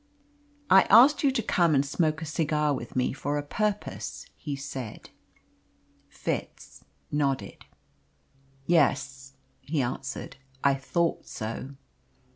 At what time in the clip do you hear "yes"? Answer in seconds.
8.65-9.33